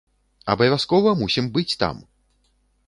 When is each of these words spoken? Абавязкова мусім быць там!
Абавязкова 0.53 1.11
мусім 1.21 1.51
быць 1.59 1.77
там! 1.85 1.95